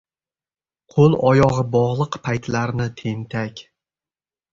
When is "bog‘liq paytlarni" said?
1.75-2.87